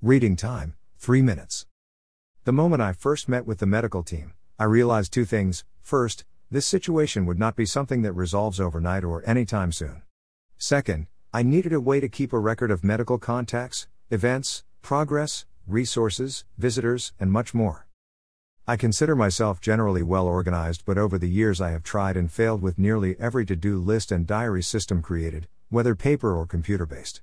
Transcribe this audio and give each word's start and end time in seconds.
Reading 0.00 0.36
time 0.36 0.74
3 0.98 1.22
minutes. 1.22 1.66
The 2.44 2.52
moment 2.52 2.80
I 2.80 2.92
first 2.92 3.28
met 3.28 3.44
with 3.46 3.58
the 3.58 3.66
medical 3.66 4.04
team, 4.04 4.32
I 4.56 4.62
realized 4.62 5.12
two 5.12 5.24
things. 5.24 5.64
First, 5.82 6.24
this 6.52 6.68
situation 6.68 7.26
would 7.26 7.36
not 7.40 7.56
be 7.56 7.66
something 7.66 8.02
that 8.02 8.12
resolves 8.12 8.60
overnight 8.60 9.02
or 9.02 9.28
anytime 9.28 9.72
soon. 9.72 10.02
Second, 10.56 11.08
I 11.34 11.42
needed 11.42 11.72
a 11.72 11.80
way 11.80 11.98
to 11.98 12.08
keep 12.08 12.32
a 12.32 12.38
record 12.38 12.70
of 12.70 12.84
medical 12.84 13.18
contacts, 13.18 13.88
events, 14.08 14.62
progress, 14.82 15.46
resources, 15.66 16.44
visitors, 16.56 17.12
and 17.18 17.32
much 17.32 17.52
more. 17.52 17.88
I 18.68 18.76
consider 18.76 19.16
myself 19.16 19.60
generally 19.60 20.04
well 20.04 20.28
organized, 20.28 20.84
but 20.86 20.96
over 20.96 21.18
the 21.18 21.28
years 21.28 21.60
I 21.60 21.70
have 21.70 21.82
tried 21.82 22.16
and 22.16 22.30
failed 22.30 22.62
with 22.62 22.78
nearly 22.78 23.16
every 23.18 23.44
to 23.46 23.56
do 23.56 23.80
list 23.80 24.12
and 24.12 24.28
diary 24.28 24.62
system 24.62 25.02
created, 25.02 25.48
whether 25.70 25.96
paper 25.96 26.36
or 26.36 26.46
computer 26.46 26.86
based. 26.86 27.20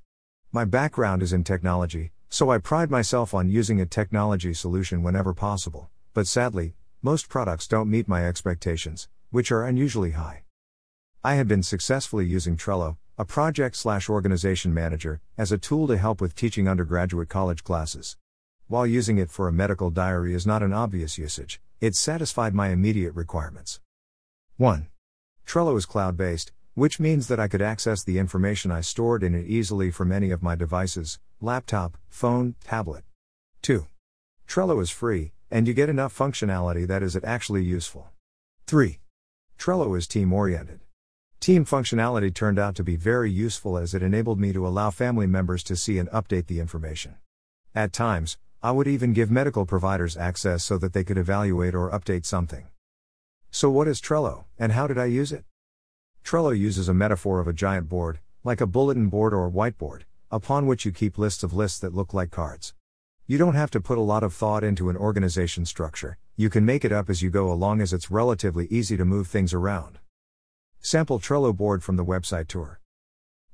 My 0.52 0.66
background 0.66 1.24
is 1.24 1.32
in 1.32 1.46
technology, 1.46 2.12
so 2.30 2.50
I 2.50 2.58
pride 2.58 2.92
myself 2.92 3.34
on 3.34 3.50
using 3.50 3.80
a 3.80 3.86
technology 3.86 4.54
solution 4.54 5.04
whenever 5.04 5.34
possible, 5.34 5.90
but 6.14 6.28
sadly, 6.28 6.76
most 7.02 7.30
products 7.30 7.68
don't 7.68 7.90
meet 7.90 8.08
my 8.08 8.26
expectations, 8.26 9.08
which 9.30 9.52
are 9.52 9.66
unusually 9.66 10.12
high. 10.12 10.44
I 11.24 11.36
have 11.36 11.48
been 11.48 11.64
successfully 11.64 12.26
using 12.26 12.58
Trello, 12.58 12.98
a 13.18 13.26
project 13.26 13.76
slash 13.78 14.10
organization 14.10 14.74
manager, 14.74 15.22
as 15.38 15.52
a 15.52 15.58
tool 15.58 15.88
to 15.88 15.98
help 15.98 16.20
with 16.20 16.36
teaching 16.36 16.68
undergraduate 16.68 17.30
college 17.30 17.64
classes. 17.64 18.18
While 18.68 18.88
using 18.88 19.18
it 19.18 19.30
for 19.30 19.48
a 19.48 19.54
medical 19.54 19.90
diary 19.90 20.34
is 20.34 20.48
not 20.48 20.64
an 20.64 20.74
obvious 20.74 21.18
usage, 21.18 21.62
it 21.80 21.96
satisfied 21.96 22.54
my 22.54 22.70
immediate 22.70 23.14
requirements. 23.14 23.80
1. 24.58 24.88
Trello 25.46 25.78
is 25.78 25.86
cloud 25.86 26.18
based, 26.18 26.52
which 26.74 27.00
means 27.00 27.28
that 27.28 27.40
I 27.40 27.48
could 27.48 27.62
access 27.62 28.04
the 28.04 28.18
information 28.18 28.72
I 28.72 28.82
stored 28.82 29.24
in 29.24 29.36
it 29.36 29.46
easily 29.46 29.92
from 29.92 30.12
any 30.12 30.32
of 30.32 30.44
my 30.44 30.56
devices 30.56 31.20
laptop, 31.46 31.96
phone, 32.10 32.56
tablet. 32.64 33.04
2. 33.62 33.86
Trello 34.48 34.82
is 34.82 34.90
free, 34.90 35.32
and 35.52 35.68
you 35.68 35.74
get 35.76 35.90
enough 35.90 36.18
functionality 36.18 36.88
that 36.88 37.04
is 37.04 37.16
it 37.16 37.24
actually 37.24 37.64
useful. 37.64 38.10
3. 38.66 39.00
Trello 39.60 39.96
is 39.96 40.08
team 40.08 40.34
oriented. 40.34 40.80
Team 41.40 41.64
functionality 41.64 42.34
turned 42.34 42.58
out 42.58 42.74
to 42.76 42.84
be 42.84 42.96
very 42.96 43.30
useful 43.30 43.78
as 43.78 43.94
it 43.94 44.02
enabled 44.02 44.40
me 44.40 44.52
to 44.54 44.66
allow 44.66 44.90
family 44.90 45.28
members 45.28 45.62
to 45.64 45.76
see 45.76 46.00
and 46.00 46.10
update 46.10 46.48
the 46.48 46.60
information. 46.60 47.16
At 47.76 47.94
times, 47.94 48.40
I 48.64 48.72
would 48.72 48.88
even 48.88 49.14
give 49.14 49.30
medical 49.30 49.68
providers 49.68 50.18
access 50.18 50.64
so 50.64 50.80
that 50.80 50.94
they 50.94 51.04
could 51.04 51.20
evaluate 51.20 51.76
or 51.76 51.92
update 51.92 52.26
something. 52.26 52.66
So, 53.52 53.70
what 53.70 53.88
is 53.88 54.02
Trello, 54.02 54.46
and 54.58 54.72
how 54.72 54.88
did 54.88 54.98
I 54.98 55.06
use 55.06 55.32
it? 55.32 55.46
Trello 56.24 56.58
uses 56.58 56.90
a 56.90 56.94
metaphor 56.94 57.40
of 57.40 57.48
a 57.48 57.54
giant 57.54 57.88
board, 57.88 58.20
like 58.44 58.62
a 58.62 58.66
bulletin 58.66 59.10
board 59.10 59.32
or 59.32 59.52
whiteboard, 59.52 60.02
upon 60.36 60.68
which 60.68 60.84
you 60.84 60.92
keep 60.92 61.18
lists 61.18 61.44
of 61.44 61.54
lists 61.54 61.80
that 61.80 61.96
look 61.96 62.14
like 62.14 62.30
cards. 62.30 62.74
You 63.26 63.38
don't 63.38 63.56
have 63.56 63.72
to 63.72 63.80
put 63.80 63.98
a 63.98 64.02
lot 64.02 64.22
of 64.22 64.34
thought 64.34 64.66
into 64.66 64.90
an 64.90 64.98
organization 64.98 65.66
structure, 65.66 66.18
you 66.36 66.50
can 66.50 66.66
make 66.66 66.84
it 66.84 66.92
up 66.92 67.10
as 67.10 67.22
you 67.22 67.30
go 67.30 67.50
along 67.50 67.80
as 67.80 67.94
it's 67.94 68.12
relatively 68.12 68.68
easy 68.68 68.98
to 68.98 69.06
move 69.06 69.28
things 69.28 69.54
around. 69.54 70.00
Sample 70.82 71.22
Trello 71.22 71.56
board 71.56 71.84
from 71.86 71.96
the 71.96 72.04
website 72.04 72.50
tour. 72.50 72.82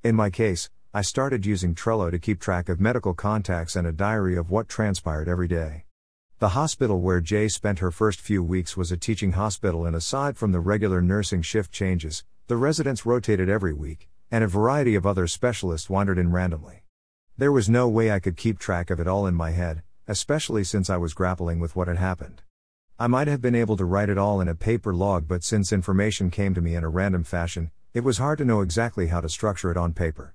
In 0.04 0.16
my 0.16 0.32
case, 0.32 0.72
I 0.92 1.04
started 1.04 1.46
using 1.46 1.76
Trello 1.76 2.10
to 2.10 2.18
keep 2.18 2.40
track 2.40 2.68
of 2.68 2.82
medical 2.82 3.14
contacts 3.14 3.76
and 3.76 3.86
a 3.86 3.92
diary 3.92 4.36
of 4.36 4.50
what 4.50 4.68
transpired 4.68 5.30
every 5.30 5.48
day. 5.48 5.86
The 6.40 6.50
hospital 6.50 7.00
where 7.00 7.22
Jay 7.22 7.48
spent 7.48 7.78
her 7.78 7.92
first 7.92 8.20
few 8.20 8.42
weeks 8.42 8.76
was 8.76 8.92
a 8.92 8.98
teaching 8.98 9.34
hospital, 9.34 9.86
and 9.86 9.95
aside 9.95 10.36
from 10.36 10.52
the 10.52 10.60
regular 10.60 11.00
nursing 11.00 11.44
shift 11.44 11.72
changes, 11.72 12.23
the 12.48 12.58
residents 12.58 13.06
rotated 13.06 13.50
every 13.50 13.72
week, 13.72 14.10
and 14.32 14.44
a 14.44 14.48
variety 14.48 14.96
of 14.96 15.06
other 15.06 15.28
specialists 15.28 15.90
wandered 15.90 16.18
in 16.18 16.32
randomly. 16.32 16.84
There 17.38 17.52
was 17.52 17.70
no 17.70 17.90
way 17.90 18.12
I 18.12 18.20
could 18.20 18.38
keep 18.38 18.58
track 18.58 18.90
of 18.90 19.00
it 19.00 19.08
all 19.08 19.28
in 19.28 19.36
my 19.36 19.52
head, 19.52 19.84
especially 20.08 20.64
since 20.64 20.90
I 20.90 20.98
was 20.98 21.14
grappling 21.14 21.60
with 21.60 21.76
what 21.76 21.90
had 21.90 21.98
happened. 21.98 22.42
I 22.98 23.08
might 23.08 23.28
have 23.28 23.42
been 23.42 23.56
able 23.56 23.78
to 23.78 23.86
write 23.86 24.10
it 24.10 24.18
all 24.18 24.40
in 24.40 24.48
a 24.48 24.56
paper 24.56 24.94
log, 24.94 25.28
but 25.28 25.44
since 25.44 25.73
information 25.73 26.30
came 26.30 26.54
to 26.54 26.62
me 26.62 26.76
in 26.76 26.84
a 26.84 26.90
random 26.90 27.23
fashion, 27.23 27.72
it 27.94 28.05
was 28.05 28.20
hard 28.20 28.38
to 28.38 28.45
know 28.45 28.61
exactly 28.61 29.08
how 29.08 29.20
to 29.20 29.28
structure 29.28 29.70
it 29.70 29.78
on 29.78 29.94
paper. 29.94 30.34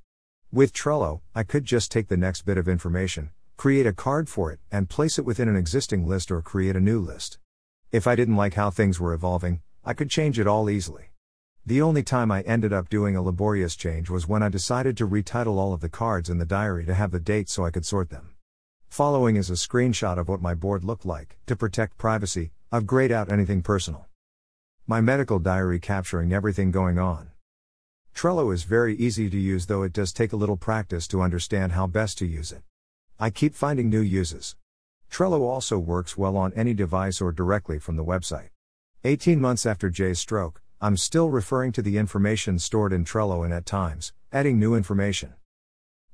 With 0.52 0.74
Trello, 0.74 1.20
I 1.34 1.42
could 1.42 1.64
just 1.64 1.90
take 1.90 2.08
the 2.08 2.16
next 2.16 2.42
bit 2.42 2.58
of 2.58 2.68
information, 2.68 3.30
create 3.56 3.86
a 3.86 3.92
card 3.92 4.28
for 4.28 4.52
it, 4.52 4.60
and 4.70 4.90
place 4.90 5.18
it 5.18 5.24
within 5.24 5.48
an 5.48 5.56
existing 5.56 6.06
list 6.06 6.30
or 6.30 6.42
create 6.42 6.76
a 6.76 6.80
new 6.80 7.00
list. 7.00 7.38
If 7.92 8.06
I 8.06 8.14
didn't 8.14 8.36
like 8.36 8.54
how 8.54 8.70
things 8.70 9.00
were 9.00 9.14
evolving, 9.14 9.62
I 9.84 9.94
could 9.94 10.10
change 10.10 10.38
it 10.38 10.46
all 10.46 10.68
easily. 10.68 11.10
The 11.68 11.82
only 11.82 12.04
time 12.04 12.30
I 12.30 12.42
ended 12.42 12.72
up 12.72 12.88
doing 12.88 13.16
a 13.16 13.22
laborious 13.22 13.74
change 13.74 14.08
was 14.08 14.28
when 14.28 14.40
I 14.40 14.48
decided 14.48 14.96
to 14.98 15.08
retitle 15.08 15.56
all 15.56 15.72
of 15.72 15.80
the 15.80 15.88
cards 15.88 16.30
in 16.30 16.38
the 16.38 16.46
diary 16.46 16.86
to 16.86 16.94
have 16.94 17.10
the 17.10 17.18
date 17.18 17.48
so 17.48 17.64
I 17.64 17.72
could 17.72 17.84
sort 17.84 18.08
them. 18.08 18.36
Following 18.88 19.34
is 19.34 19.50
a 19.50 19.54
screenshot 19.54 20.16
of 20.16 20.28
what 20.28 20.40
my 20.40 20.54
board 20.54 20.84
looked 20.84 21.04
like. 21.04 21.38
To 21.46 21.56
protect 21.56 21.98
privacy, 21.98 22.52
I've 22.70 22.86
grayed 22.86 23.10
out 23.10 23.32
anything 23.32 23.62
personal. 23.62 24.06
My 24.86 25.00
medical 25.00 25.40
diary 25.40 25.80
capturing 25.80 26.32
everything 26.32 26.70
going 26.70 27.00
on. 27.00 27.30
Trello 28.14 28.54
is 28.54 28.62
very 28.62 28.94
easy 28.94 29.28
to 29.28 29.36
use, 29.36 29.66
though 29.66 29.82
it 29.82 29.92
does 29.92 30.12
take 30.12 30.32
a 30.32 30.36
little 30.36 30.56
practice 30.56 31.08
to 31.08 31.20
understand 31.20 31.72
how 31.72 31.88
best 31.88 32.16
to 32.18 32.26
use 32.26 32.52
it. 32.52 32.62
I 33.18 33.30
keep 33.30 33.56
finding 33.56 33.90
new 33.90 34.02
uses. 34.02 34.54
Trello 35.10 35.40
also 35.40 35.80
works 35.80 36.16
well 36.16 36.36
on 36.36 36.52
any 36.52 36.74
device 36.74 37.20
or 37.20 37.32
directly 37.32 37.80
from 37.80 37.96
the 37.96 38.04
website. 38.04 38.50
18 39.02 39.40
months 39.40 39.66
after 39.66 39.90
Jay's 39.90 40.20
stroke, 40.20 40.62
I'm 40.78 40.98
still 40.98 41.30
referring 41.30 41.72
to 41.72 41.80
the 41.80 41.96
information 41.96 42.58
stored 42.58 42.92
in 42.92 43.06
Trello 43.06 43.42
and 43.46 43.54
at 43.54 43.64
times, 43.64 44.12
adding 44.30 44.58
new 44.58 44.74
information. 44.74 45.32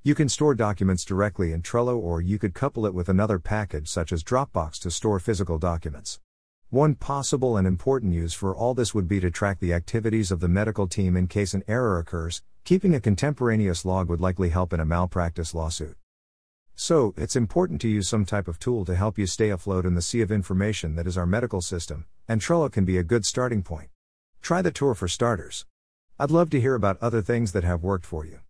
You 0.05 0.15
can 0.15 0.29
store 0.29 0.55
documents 0.55 1.05
directly 1.05 1.53
in 1.53 1.63
Trello 1.63 1.97
or 1.97 2.21
you 2.21 2.39
could 2.39 2.55
couple 2.55 2.87
it 2.87 2.95
with 2.95 3.09
another 3.09 3.41
package 3.41 3.89
such 3.89 4.13
as 4.13 4.23
Dropbox 4.23 4.79
to 4.83 4.91
store 4.93 5.19
physical 5.19 5.59
documents. 5.59 6.21
One 6.71 6.95
possible 6.95 7.57
and 7.57 7.67
important 7.67 8.15
use 8.15 8.35
for 8.35 8.55
all 8.55 8.73
this 8.73 8.95
would 8.95 9.09
be 9.09 9.19
to 9.19 9.33
track 9.33 9.59
the 9.59 9.75
activities 9.75 10.31
of 10.31 10.39
the 10.39 10.47
medical 10.47 10.87
team 10.87 11.17
in 11.17 11.27
case 11.27 11.55
an 11.55 11.65
error 11.67 11.99
occurs. 11.99 12.41
Keeping 12.63 12.95
a 12.95 13.01
contemporaneous 13.01 13.85
log 13.85 14.09
would 14.09 14.21
likely 14.21 14.51
help 14.51 14.73
in 14.73 14.79
a 14.79 14.85
malpractice 14.85 15.55
lawsuit. 15.55 15.97
So, 16.77 17.15
it's 17.17 17.35
important 17.35 17.81
to 17.81 17.89
use 17.89 18.09
some 18.09 18.25
type 18.25 18.47
of 18.47 18.61
tool 18.61 18.85
to 18.85 18.95
help 18.95 19.19
you 19.19 19.27
stay 19.27 19.51
afloat 19.51 19.85
in 19.85 19.97
the 19.97 20.03
sea 20.03 20.21
of 20.21 20.31
information 20.31 20.95
that 20.95 21.09
is 21.09 21.19
our 21.19 21.27
medical 21.27 21.61
system, 21.61 22.07
and 22.29 22.41
Trello 22.41 22.71
can 22.71 22.85
be 22.85 22.97
a 22.97 23.03
good 23.03 23.27
starting 23.27 23.63
point. 23.63 23.92
Try 24.43 24.61
the 24.61 24.73
tour 24.73 24.95
for 24.95 25.07
starters. 25.07 25.67
I'd 26.19 26.33
love 26.33 26.51
to 26.51 26.61
hear 26.61 26.75
about 26.75 27.01
other 27.01 27.23
things 27.23 27.53
that 27.53 27.63
have 27.63 27.85
worked 27.85 28.05
for 28.05 28.27
you. 28.27 28.41